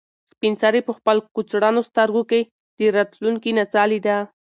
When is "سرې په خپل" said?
0.61-1.17